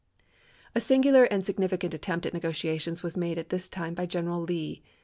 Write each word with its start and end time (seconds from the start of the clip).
A 0.73 0.81
singular 0.81 1.25
and 1.25 1.45
significant 1.45 1.93
attempt 1.93 2.25
at 2.25 2.33
negotiations 2.33 3.03
was 3.03 3.15
made 3.15 3.37
at 3.37 3.49
this 3.49 3.69
time 3.69 3.93
by 3.93 4.07
General 4.07 4.41
Lee. 4.41 4.81